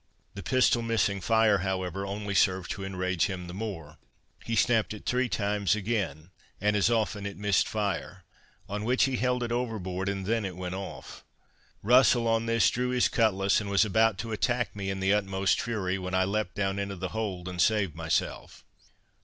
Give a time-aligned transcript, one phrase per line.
[0.33, 3.99] The pistol missing fire, however, only served to enrage him the more:
[4.43, 8.23] he snapped it three times again, and as often it missed fire;
[8.67, 11.23] on which he held it overboard, and then it went off.
[11.83, 15.61] Russel on this drew his cutlass, and was about to attack me in the utmost
[15.61, 18.63] fury, when I leapt down into the hold and saved myself.